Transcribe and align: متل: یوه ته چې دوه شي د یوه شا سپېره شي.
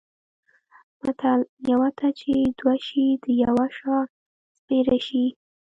متل: 1.03 1.39
یوه 1.71 1.89
ته 1.97 2.07
چې 2.19 2.31
دوه 2.59 2.75
شي 2.85 3.05
د 3.23 3.25
یوه 3.43 3.65
شا 3.77 3.97
سپېره 4.57 4.97
شي. 5.07 5.25